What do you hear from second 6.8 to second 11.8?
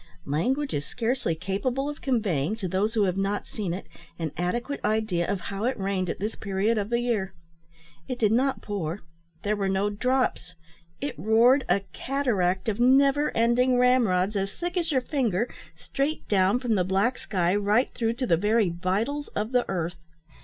the year. It did not pour there were no drops it roared